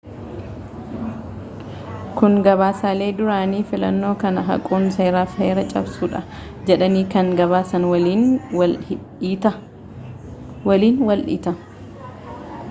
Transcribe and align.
kun 2.21 2.37
gabaasaalee 2.47 3.09
duraanii 3.19 3.59
fillannoo 3.73 4.13
kana 4.23 4.45
haquun 4.49 4.87
seera 4.97 5.21
fi 5.35 5.43
heera 5.49 5.65
cabsuudha 5.75 6.23
jedhanii 6.71 7.05
kan 7.15 7.29
gabaasan 7.43 7.87
waliin 7.93 8.25
wal 8.63 8.77
dhiita 10.67 11.57